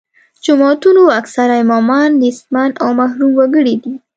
[0.43, 3.93] جوماتونو اکثره امامان نیستمن او محروم وګړي دي.